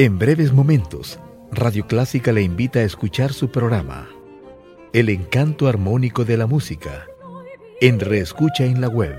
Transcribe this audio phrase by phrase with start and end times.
[0.00, 1.18] En breves momentos,
[1.50, 4.08] Radio Clásica le invita a escuchar su programa,
[4.92, 7.08] El encanto armónico de la música,
[7.80, 9.16] en Reescucha en la web.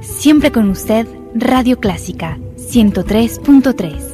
[0.00, 4.11] Siempre con usted, Radio Clásica 103.3.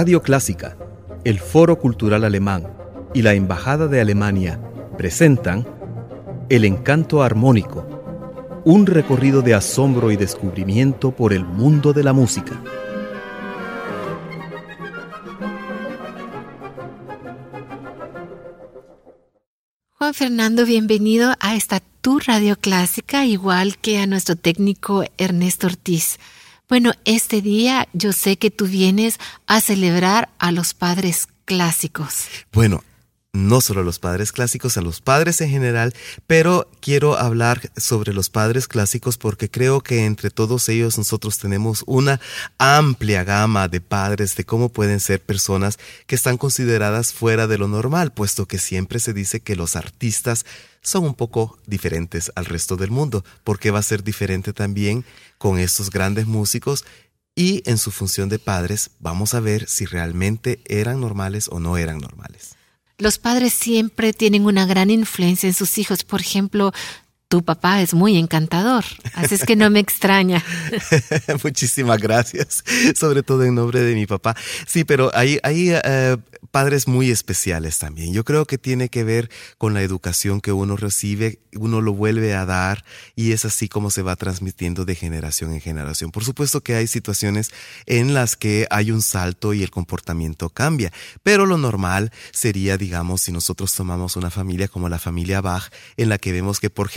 [0.00, 0.78] Radio Clásica,
[1.24, 2.72] el Foro Cultural Alemán
[3.12, 4.58] y la Embajada de Alemania
[4.96, 5.68] presentan
[6.48, 12.58] El Encanto Armónico, un recorrido de asombro y descubrimiento por el mundo de la música.
[19.90, 26.18] Juan Fernando, bienvenido a esta tu radio clásica, igual que a nuestro técnico Ernesto Ortiz.
[26.70, 29.18] Bueno, este día yo sé que tú vienes
[29.48, 32.28] a celebrar a los padres clásicos.
[32.52, 32.84] Bueno,
[33.32, 35.94] no solo los padres clásicos, a los padres en general,
[36.26, 41.84] pero quiero hablar sobre los padres clásicos porque creo que entre todos ellos nosotros tenemos
[41.86, 42.20] una
[42.58, 47.68] amplia gama de padres de cómo pueden ser personas que están consideradas fuera de lo
[47.68, 50.44] normal, puesto que siempre se dice que los artistas
[50.82, 55.04] son un poco diferentes al resto del mundo, porque va a ser diferente también
[55.38, 56.84] con estos grandes músicos
[57.36, 61.76] y en su función de padres vamos a ver si realmente eran normales o no
[61.76, 62.59] eran normales.
[63.00, 66.04] Los padres siempre tienen una gran influencia en sus hijos.
[66.04, 66.72] Por ejemplo,
[67.30, 70.44] tu papá es muy encantador, así es que no me extraña.
[71.44, 72.64] Muchísimas gracias,
[72.96, 74.34] sobre todo en nombre de mi papá.
[74.66, 76.16] Sí, pero hay, hay eh,
[76.50, 78.12] padres muy especiales también.
[78.12, 82.34] Yo creo que tiene que ver con la educación que uno recibe, uno lo vuelve
[82.34, 86.10] a dar y es así como se va transmitiendo de generación en generación.
[86.10, 87.50] Por supuesto que hay situaciones
[87.86, 90.92] en las que hay un salto y el comportamiento cambia,
[91.22, 96.08] pero lo normal sería, digamos, si nosotros tomamos una familia como la familia Bach, en
[96.08, 96.88] la que vemos que por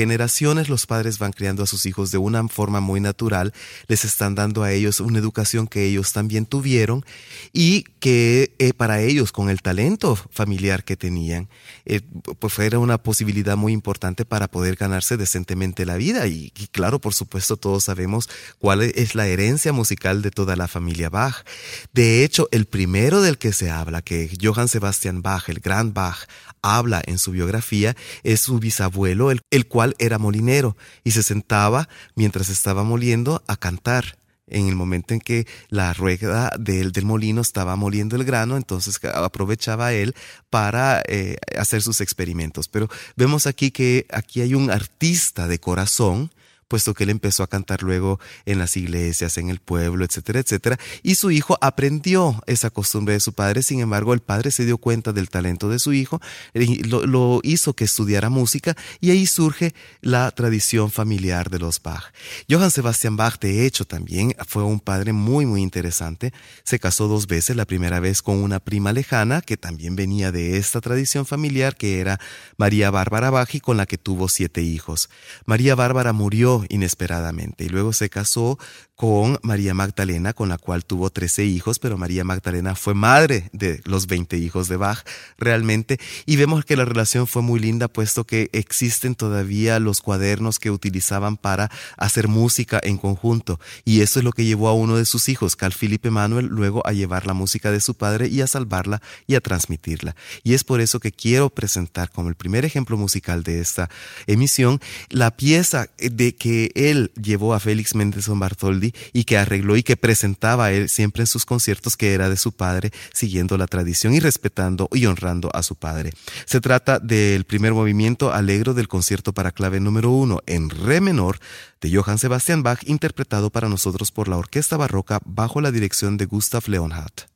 [0.70, 3.54] los padres van criando a sus hijos de una forma muy natural,
[3.88, 7.06] les están dando a ellos una educación que ellos también tuvieron
[7.52, 11.48] y que eh, para ellos, con el talento familiar que tenían,
[11.86, 12.02] eh,
[12.38, 16.28] pues era una posibilidad muy importante para poder ganarse decentemente la vida.
[16.28, 21.10] Y, claro, por supuesto, todos sabemos cuál es la herencia musical de toda la familia
[21.10, 21.46] Bach.
[21.94, 26.28] De hecho, el primero del que se habla, que Johann Sebastian Bach, el gran Bach,
[26.62, 30.76] habla en su biografía, es su bisabuelo, el, el cual era molinero
[31.06, 34.18] y se sentaba mientras estaba moliendo a cantar
[34.54, 39.94] en el momento en que la rueda del, molino estaba moliendo el grano, entonces aprovechaba
[39.94, 40.16] él
[40.50, 42.68] para eh, hacer sus experimentos.
[42.68, 46.32] Pero vemos aquí que aquí hay un artista de corazón,
[46.68, 50.78] puesto que él empezó a cantar luego en las iglesias, en el pueblo, etcétera, etcétera.
[51.02, 54.78] Y su hijo aprendió esa costumbre de su padre, sin embargo el padre se dio
[54.78, 56.22] cuenta del talento de su hijo,
[56.54, 62.14] lo, lo hizo que estudiara música y ahí surge la tradición familiar de los Bach.
[62.50, 66.34] Johann Sebastian Bach, de hecho, también fue un padre muy, muy interesante.
[66.64, 70.58] Se casó dos veces, la primera vez con una prima lejana que también venía de
[70.58, 72.20] esta tradición familiar, que era
[72.58, 75.10] María Bárbara Bach y con la que tuvo siete hijos.
[75.46, 78.58] María Bárbara murió inesperadamente y luego se casó
[78.96, 83.82] con María Magdalena, con la cual tuvo 13 hijos, pero María Magdalena fue madre de
[83.86, 85.04] los 20 hijos de Bach
[85.38, 86.00] realmente.
[86.26, 90.72] Y vemos que la relación fue muy linda, puesto que existen todavía los cuadernos que
[90.72, 93.60] utilizaban para hacer música en conjunto.
[93.84, 96.86] Y eso es lo que llevó a uno de sus hijos, Carl Philipp Emanuel, luego
[96.86, 100.16] a llevar la música de su padre y a salvarla y a transmitirla.
[100.44, 103.90] Y es por eso que quiero presentar como el primer ejemplo musical de esta
[104.28, 109.84] emisión la pieza de que él llevó a Félix Mendelssohn Bartholdi y que arregló y
[109.84, 114.14] que presentaba él siempre en sus conciertos que era de su padre, siguiendo la tradición
[114.14, 116.12] y respetando y honrando a su padre.
[116.44, 121.40] Se trata del primer movimiento alegro del concierto para clave número uno en re menor
[121.80, 126.26] de Johann Sebastian Bach, interpretado para nosotros por la Orquesta Barroca bajo la dirección de
[126.26, 127.33] Gustav Leonhardt.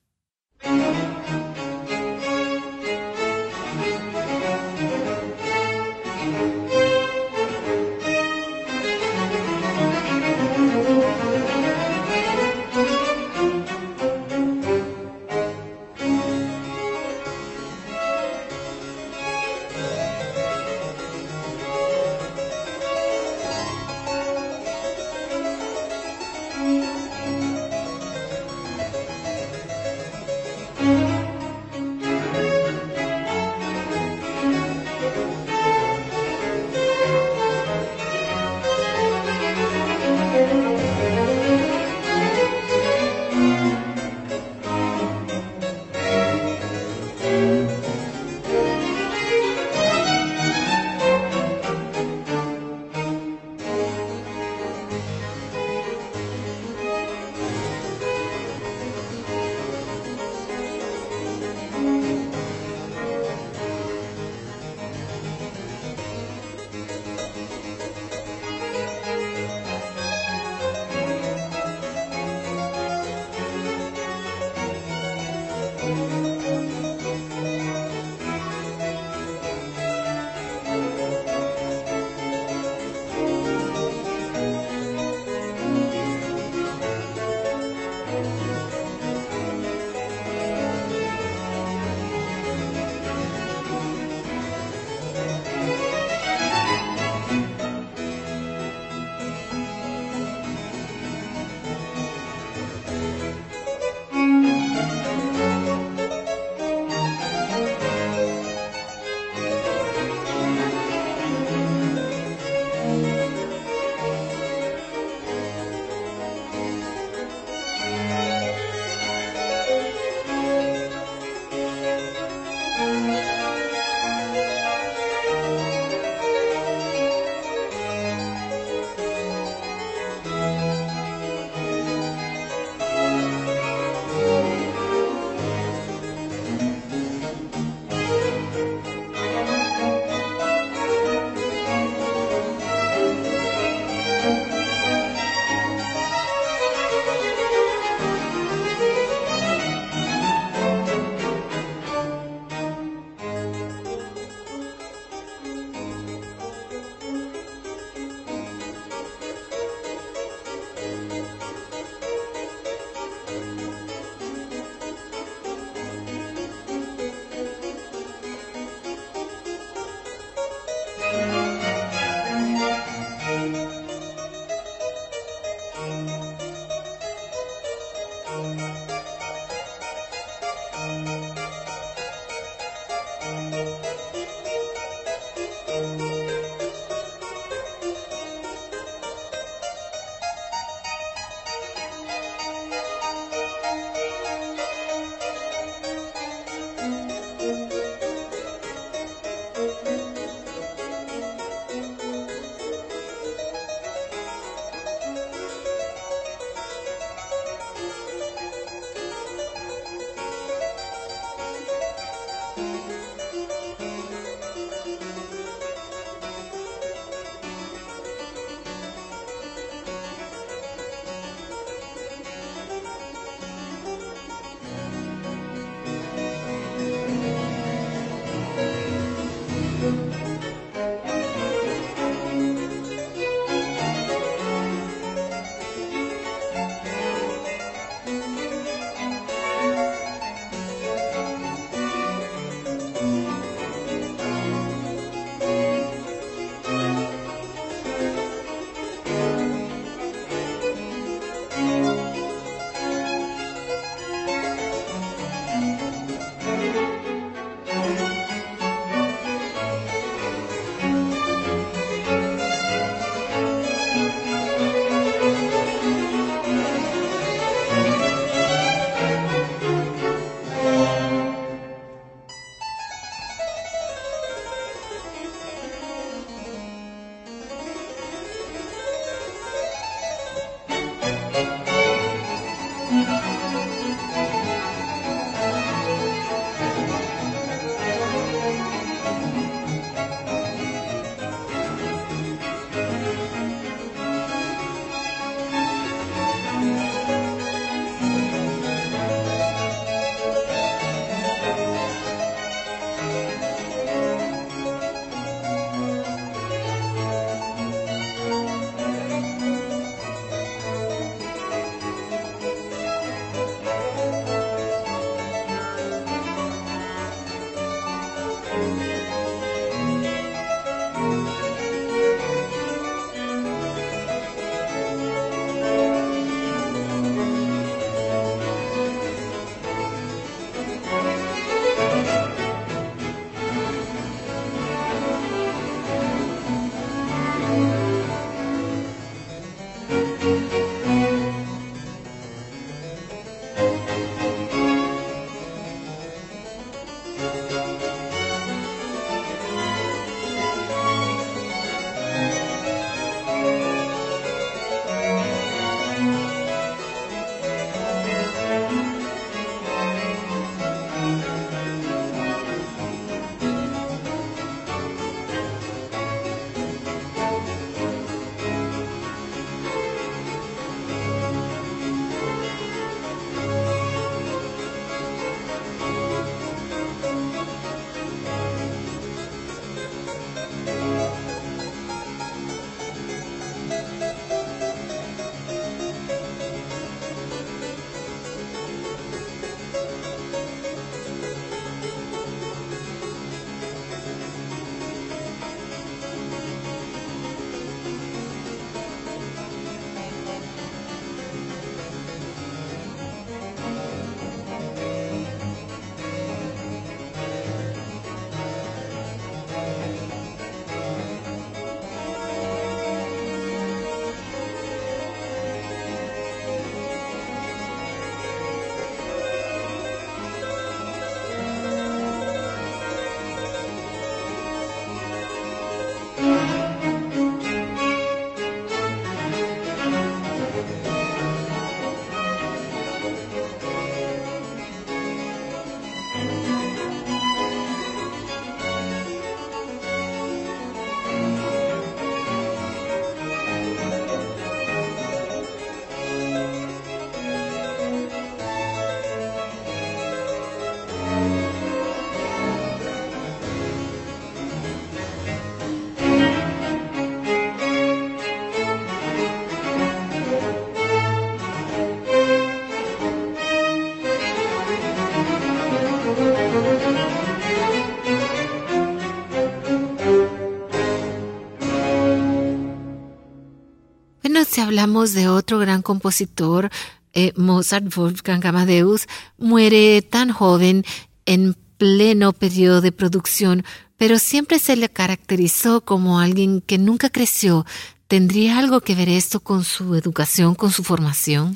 [474.57, 476.71] Si hablamos de otro gran compositor,
[477.13, 479.05] eh, Mozart Wolfgang Amadeus,
[479.37, 480.83] muere tan joven
[481.27, 483.63] en pleno periodo de producción,
[483.97, 487.67] pero siempre se le caracterizó como alguien que nunca creció.
[488.07, 491.55] ¿Tendría algo que ver esto con su educación, con su formación?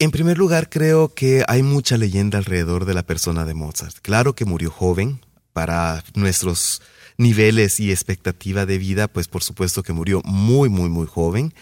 [0.00, 3.98] En primer lugar, creo que hay mucha leyenda alrededor de la persona de Mozart.
[4.02, 5.20] Claro que murió joven
[5.52, 6.82] para nuestros
[7.16, 11.54] niveles y expectativa de vida, pues por supuesto que murió muy, muy, muy joven.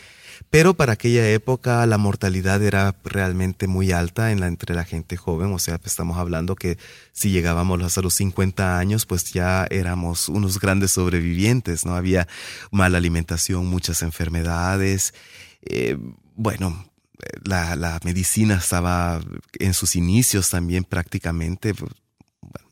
[0.55, 5.17] Pero para aquella época la mortalidad era realmente muy alta en la, entre la gente
[5.17, 6.79] joven, o sea, estamos hablando que
[7.11, 11.97] si llegábamos hasta los 50 años, pues ya éramos unos grandes sobrevivientes, ¿no?
[11.97, 12.29] Había
[12.71, 15.13] mala alimentación, muchas enfermedades.
[15.63, 15.99] Eh,
[16.37, 16.87] bueno,
[17.43, 19.21] la, la, medicina estaba
[19.59, 21.75] en sus inicios también prácticamente,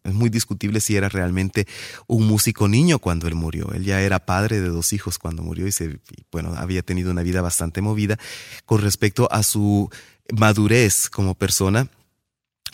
[0.04, 1.66] es muy discutible si era realmente
[2.06, 3.73] un músico niño cuando él murió.
[3.73, 7.23] Él ya era padre de dos hijos cuando murió y se, bueno, había tenido una
[7.23, 8.18] vida bastante movida
[8.64, 9.90] con respecto a su
[10.32, 11.88] madurez como persona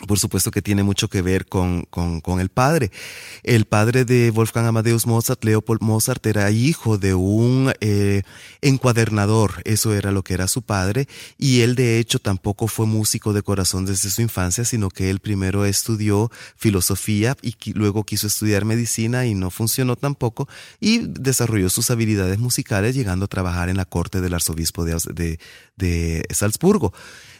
[0.07, 2.91] por supuesto que tiene mucho que ver con, con, el padre.
[3.43, 8.23] El padre de Wolfgang Amadeus Mozart, Leopold Mozart, era hijo de un eh,
[8.61, 13.33] encuadernador, eso era lo que era su padre, y él de hecho tampoco fue músico
[13.33, 18.65] de corazón desde su infancia, sino que él primero estudió filosofía y luego quiso estudiar
[18.65, 20.47] medicina y no funcionó tampoco,
[20.79, 25.39] y desarrolló sus habilidades musicales llegando a trabajar en la corte del arzobispo de, de,
[25.75, 26.93] de Salzburgo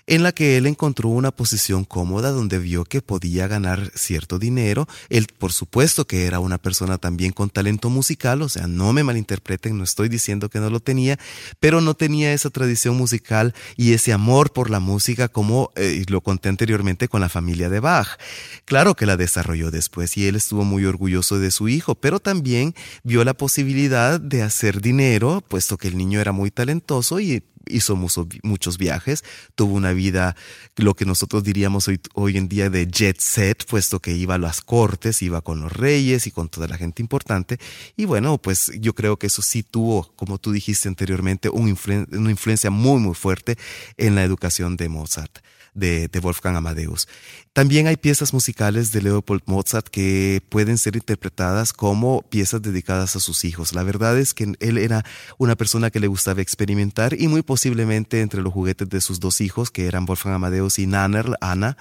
[0.10, 4.88] en la que él encontró una posición cómoda donde vio que podía ganar cierto dinero.
[5.10, 9.04] Él, por supuesto, que era una persona también con talento musical, o sea, no me
[9.04, 11.20] malinterpreten, no estoy diciendo que no lo tenía,
[11.60, 16.22] pero no tenía esa tradición musical y ese amor por la música como eh, lo
[16.22, 18.18] conté anteriormente con la familia de Bach.
[18.66, 22.74] Claro que la desarrolló después y él estuvo muy orgulloso de su hijo, pero también
[23.04, 27.96] vio la posibilidad de hacer dinero, puesto que el niño era muy talentoso y hizo
[27.96, 29.24] muchos viajes,
[29.56, 30.36] tuvo una vida,
[30.76, 34.40] lo que nosotros diríamos hoy, hoy en día de jet set, puesto que iba a
[34.40, 37.60] las cortes, iba con los reyes y con toda la gente importante.
[37.96, 42.70] Y bueno, pues yo creo que eso sí tuvo, como tú dijiste anteriormente, una influencia
[42.70, 43.58] muy, muy fuerte
[43.98, 45.40] en la educación de Mozart
[45.80, 47.08] de, Wolfgang Amadeus.
[47.54, 53.20] También hay piezas musicales de Leopold Mozart que pueden ser interpretadas como piezas dedicadas a
[53.20, 53.74] sus hijos.
[53.74, 55.04] La verdad es que él era
[55.38, 59.42] una persona que le gustaba experimentar y muy posiblemente entre los juguetes de sus dos
[59.42, 61.78] hijos, que eran Wolfgang Amadeus y Nannerl, Ana,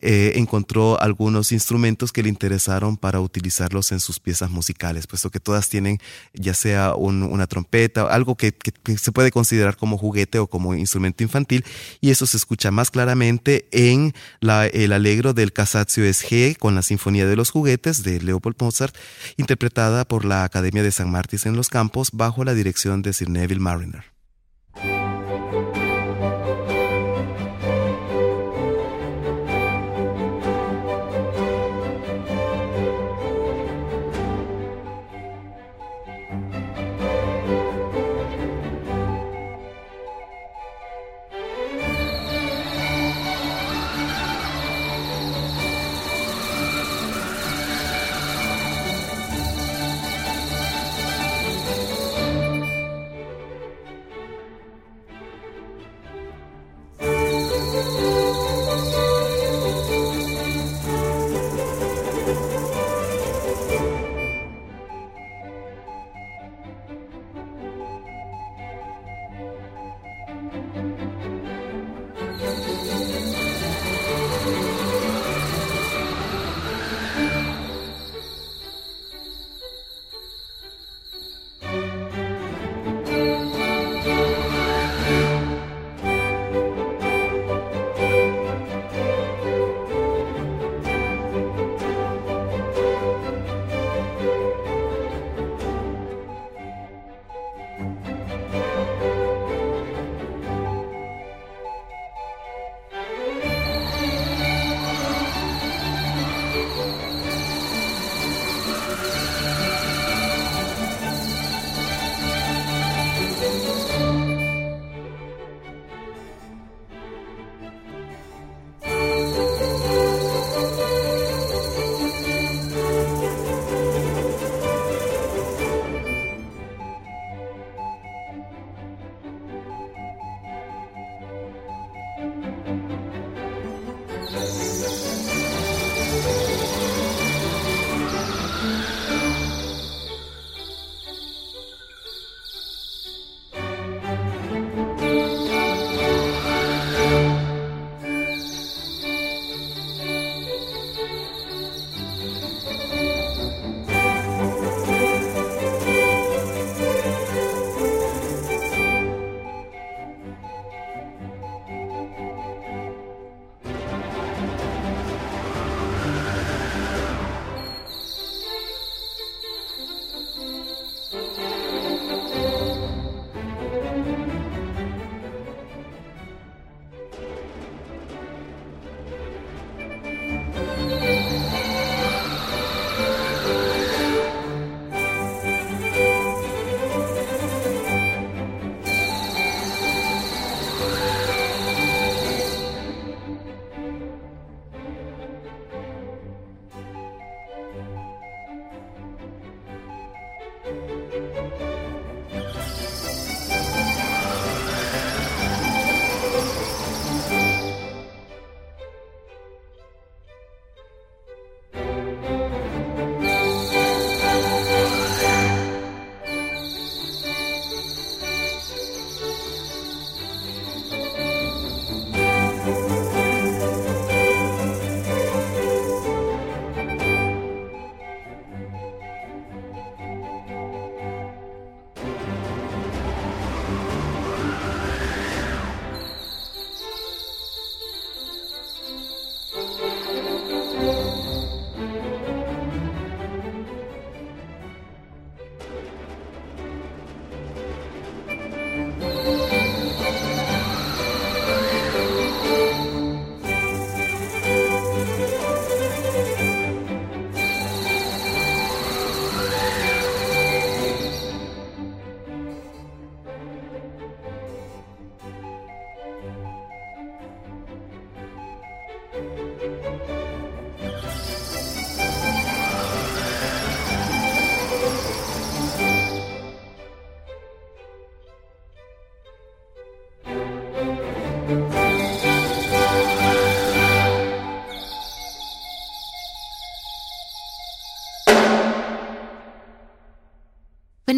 [0.00, 5.40] eh, encontró algunos instrumentos que le interesaron para utilizarlos en sus piezas musicales, puesto que
[5.40, 5.98] todas tienen
[6.34, 8.54] ya sea una trompeta, algo que
[8.98, 11.64] se puede considerar como juguete o como instrumento infantil,
[12.00, 14.14] y eso se escucha más claramente en
[14.72, 18.96] El Alegro del Casazio SG con la Sinfonía de los Juguetes de Leopold Mozart,
[19.36, 23.28] interpretada por la Academia de San Martín en los Campos bajo la dirección de Sir
[23.28, 24.15] Neville Mariner.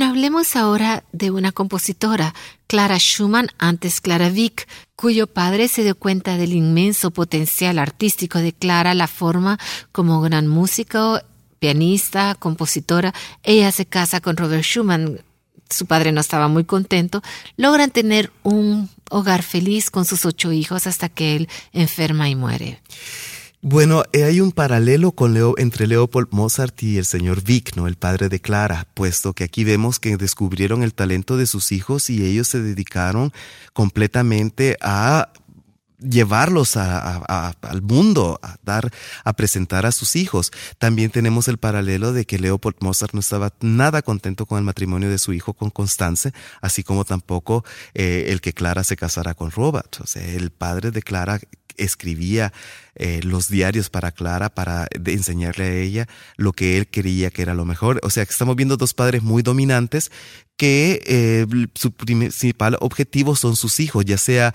[0.03, 2.35] Hablemos ahora de una compositora,
[2.67, 8.53] Clara Schumann, antes Clara Wieck, cuyo padre se dio cuenta del inmenso potencial artístico de
[8.53, 9.59] Clara, la forma
[9.93, 11.21] como gran músico,
[11.59, 13.15] pianista, compositora.
[13.43, 15.21] Ella se casa con Robert Schumann,
[15.71, 17.23] su padre no estaba muy contento,
[17.57, 22.81] logran tener un hogar feliz con sus ocho hijos hasta que él enferma y muere.
[23.61, 27.89] Bueno, eh, hay un paralelo con Leo, entre Leopold Mozart y el señor Wieck, ¿no?
[27.89, 32.09] el padre de Clara, puesto que aquí vemos que descubrieron el talento de sus hijos
[32.09, 33.33] y ellos se dedicaron
[33.73, 35.33] completamente a
[35.99, 38.91] llevarlos al mundo, a dar,
[39.25, 40.53] a presentar a sus hijos.
[40.79, 45.11] También tenemos el paralelo de que Leopold Mozart no estaba nada contento con el matrimonio
[45.11, 49.51] de su hijo con Constance, así como tampoco eh, el que Clara se casara con
[49.51, 50.01] Robert.
[50.01, 51.41] O sea, el padre de Clara
[51.79, 52.53] escribía
[52.97, 57.55] eh, los diarios para Clara para enseñarle a ella lo que él quería que era
[57.55, 58.01] lo mejor.
[58.03, 60.11] O sea, que estamos viendo dos padres muy dominantes
[60.57, 64.55] que eh, su principal objetivo son sus hijos, ya sea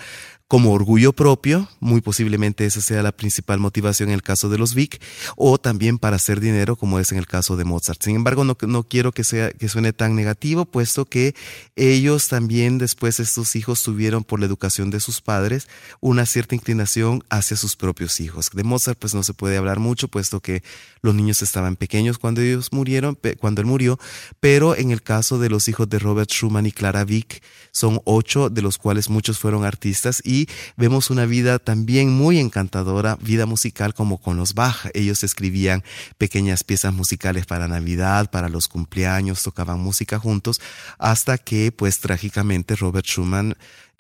[0.54, 4.76] como orgullo propio, muy posiblemente esa sea la principal motivación en el caso de los
[4.76, 5.02] Vic,
[5.36, 8.04] o también para hacer dinero, como es en el caso de Mozart.
[8.04, 11.34] Sin embargo, no, no quiero que, sea, que suene tan negativo, puesto que
[11.76, 15.68] ellos también después estos hijos tuvieron por la educación de sus padres
[16.02, 18.52] una cierta inclinación hacia sus propios hijos.
[18.54, 20.62] De Mozart pues no se puede hablar mucho, puesto que
[21.04, 24.00] los niños estaban pequeños cuando ellos murieron, cuando él murió,
[24.40, 28.50] pero en el caso de los hijos de Robert Schumann y Clara Vick, son ocho,
[28.50, 33.94] de los cuales muchos fueron artistas y vemos una vida también muy encantadora, vida musical
[33.94, 34.88] como con los Bach.
[34.94, 35.84] Ellos escribían
[36.18, 40.62] pequeñas piezas musicales para Navidad, para los cumpleaños, tocaban música juntos,
[40.98, 43.56] hasta que pues trágicamente Robert Schumann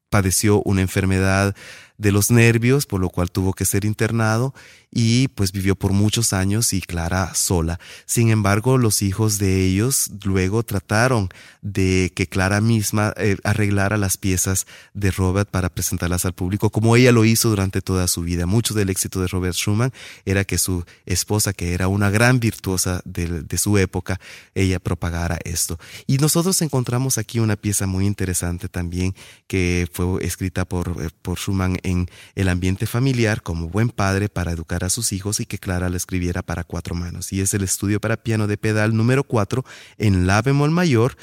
[0.09, 1.55] padeció una enfermedad
[2.03, 4.53] de los nervios, por lo cual tuvo que ser internado
[4.91, 7.79] y pues vivió por muchos años y Clara sola.
[8.05, 11.29] Sin embargo, los hijos de ellos luego trataron
[11.61, 16.95] de que Clara misma eh, arreglara las piezas de Robert para presentarlas al público, como
[16.95, 18.45] ella lo hizo durante toda su vida.
[18.45, 19.93] Mucho del éxito de Robert Schumann
[20.25, 24.19] era que su esposa, que era una gran virtuosa de, de su época,
[24.53, 25.79] ella propagara esto.
[26.05, 29.15] Y nosotros encontramos aquí una pieza muy interesante también
[29.47, 31.92] que fue escrita por, eh, por Schumann en
[32.35, 35.97] el ambiente familiar como buen padre para educar a sus hijos y que Clara la
[35.97, 37.33] escribiera para cuatro manos.
[37.33, 39.65] Y es el estudio para piano de pedal número cuatro
[39.97, 41.15] en la bemol mayor.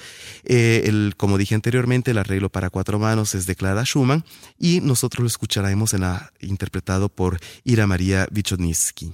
[0.45, 4.25] Eh, el, como dije anteriormente, el arreglo para cuatro manos es de Clara Schumann
[4.59, 5.95] y nosotros lo escucharemos
[6.41, 9.13] interpretado por Ira María Wichotnitsky.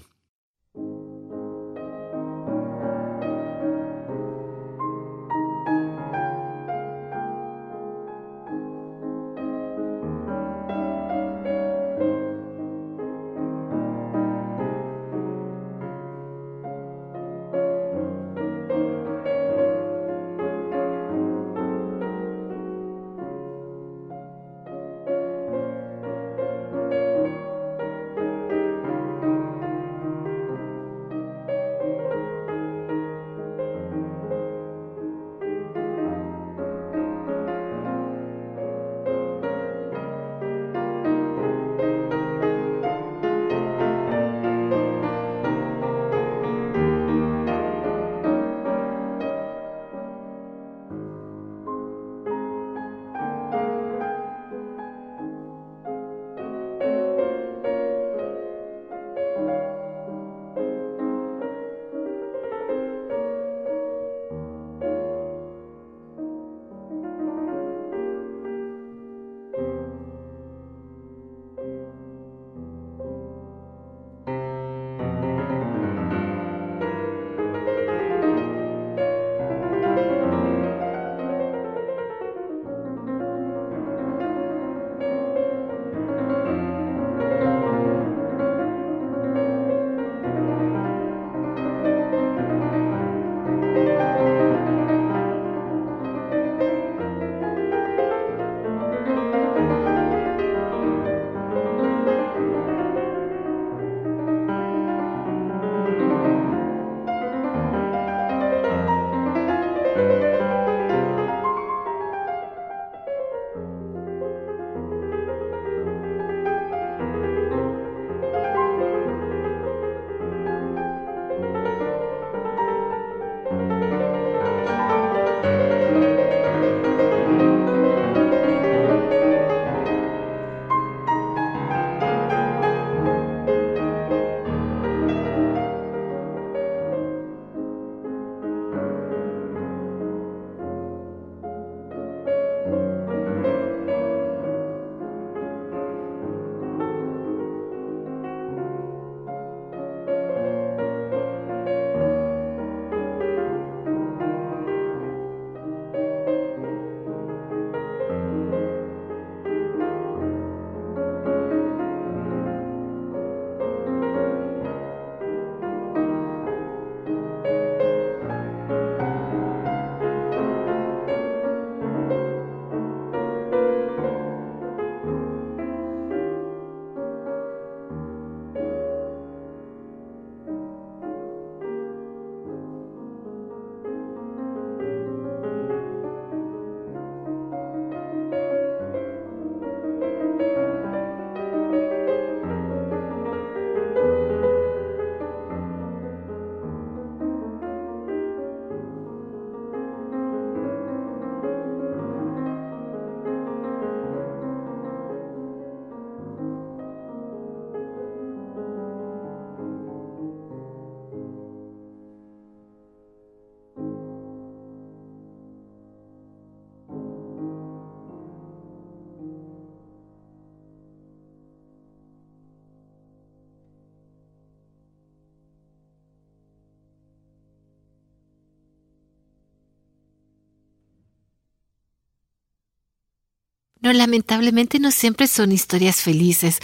[233.86, 236.58] No, lamentablemente no siempre son historias felices.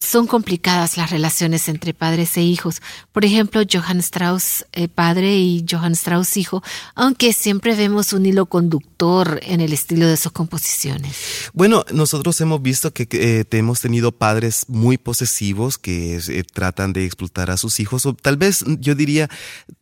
[0.00, 2.80] Son complicadas las relaciones entre padres e hijos.
[3.10, 6.62] Por ejemplo, Johann Strauss eh, padre y Johann Strauss hijo,
[6.94, 11.16] aunque siempre vemos un hilo conductor en el estilo de sus composiciones.
[11.52, 17.04] Bueno, nosotros hemos visto que eh, hemos tenido padres muy posesivos que eh, tratan de
[17.04, 19.28] explotar a sus hijos, o tal vez, yo diría,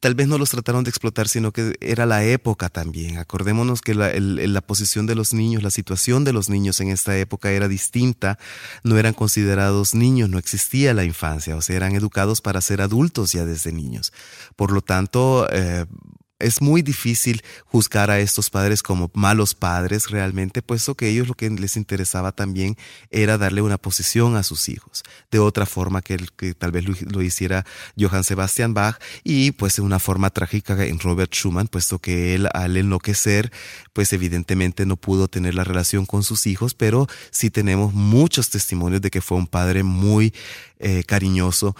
[0.00, 3.18] tal vez no los trataron de explotar, sino que era la época también.
[3.18, 7.18] Acordémonos que la, la posición de los niños, la situación de los niños en esta
[7.18, 8.38] época era distinta,
[8.82, 12.80] no eran considerados niños niños no existía la infancia, o sea, eran educados para ser
[12.80, 14.12] adultos ya desde niños.
[14.54, 15.86] Por lo tanto, eh,
[16.38, 21.34] es muy difícil juzgar a estos padres como malos padres realmente, puesto que ellos lo
[21.34, 22.76] que les interesaba también
[23.10, 27.22] era darle una posición a sus hijos, de otra forma que, que tal vez lo,
[27.22, 27.64] hiciera
[27.98, 32.48] Johann Sebastian Bach y pues de una forma trágica en Robert Schumann, puesto que él
[32.52, 33.50] al enloquecer,
[33.92, 39.00] pues evidentemente no pudo tener la relación con sus hijos, pero sí tenemos muchos testimonios
[39.00, 40.34] de que fue un padre muy
[40.78, 41.74] eh, cariñoso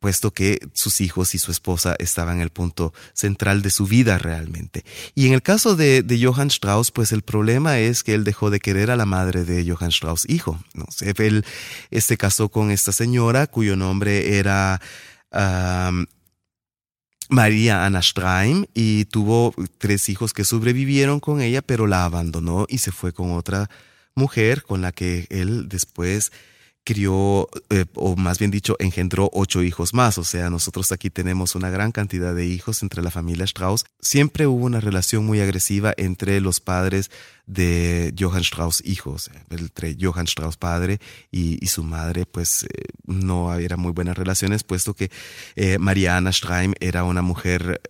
[0.00, 4.18] puesto que sus hijos y su esposa estaban en el punto central de su vida
[4.18, 4.84] realmente.
[5.14, 8.60] Y en el caso de, Johann Strauss, pues el problema es que él dejó de
[8.60, 10.58] querer a la madre de Johann Strauss, hijo.
[11.18, 11.44] Él
[12.00, 14.80] se casó con esta señora cuyo nombre era
[17.28, 22.78] María Anna Streim y tuvo tres hijos que sobrevivieron con ella, pero la abandonó y
[22.78, 23.68] se fue con otra
[24.14, 26.32] mujer con la que él después
[26.84, 30.18] crió, eh, o más bien dicho, engendró ocho hijos más.
[30.18, 33.84] O sea, nosotros aquí tenemos una gran cantidad de hijos entre la familia Strauss.
[34.00, 37.10] Siempre hubo una relación muy agresiva entre los padres
[37.52, 43.76] de Johann Strauss hijos, entre Johann Strauss padre y, su madre, pues eh, no había
[43.76, 45.10] muy buenas relaciones, puesto que
[45.56, 47.80] eh, Mariana Streim era una mujer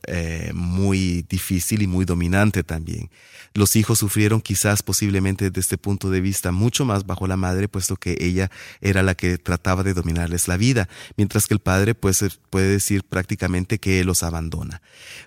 [0.55, 3.11] muy difícil y muy dominante también.
[3.53, 7.66] Los hijos sufrieron quizás posiblemente desde este punto de vista mucho más bajo la madre,
[7.66, 11.96] puesto que ella era la que trataba de dominarles la vida, mientras que el padre
[11.96, 14.83] pues puede decir prácticamente que los abandona.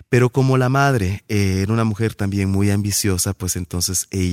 [0.08, 4.23] Pero como la madre eh, era una mujer también muy ambiciosa, pues entonces ella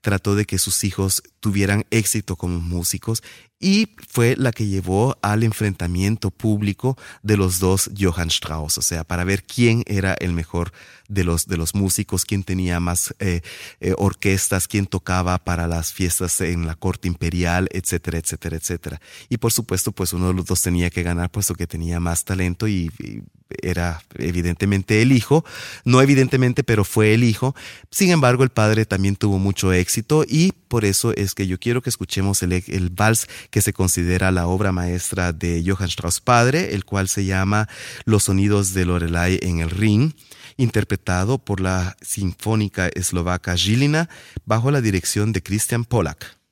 [0.00, 3.22] trató de que sus hijos tuvieran éxito como músicos
[3.60, 9.04] y fue la que llevó al enfrentamiento público de los dos Johann Strauss, o sea,
[9.04, 10.72] para ver quién era el mejor
[11.08, 13.40] de los, de los músicos, quién tenía más eh,
[13.80, 19.00] eh, orquestas, quién tocaba para las fiestas en la corte imperial, etcétera, etcétera, etcétera.
[19.28, 22.24] Y por supuesto, pues uno de los dos tenía que ganar, puesto que tenía más
[22.24, 22.90] talento y,
[23.62, 25.44] era evidentemente el hijo,
[25.84, 27.54] no evidentemente, pero fue el hijo.
[27.90, 31.82] Sin embargo, el padre también tuvo mucho éxito y por eso es que yo quiero
[31.82, 36.84] que escuchemos el, vals que se considera la obra maestra de Johann Strauss padre, el
[36.84, 37.68] cual se llama
[38.06, 40.14] Los sonidos de Lorelai en el Ring,
[40.56, 44.08] interpretado por la sinfónica eslovaca Žilina
[44.46, 46.43] bajo la dirección de Christian Polak.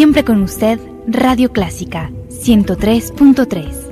[0.00, 3.90] Siempre con usted, Radio Clásica 103.3.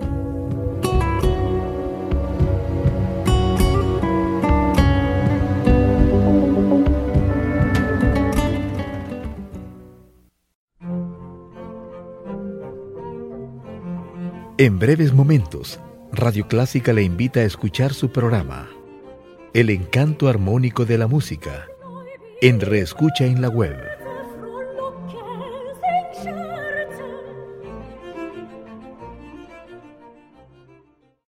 [14.56, 15.78] En breves momentos,
[16.11, 18.70] Radio Clásica le invita a escuchar su programa,
[19.52, 21.66] El encanto armónico de la música,
[22.40, 23.97] en Reescucha en la web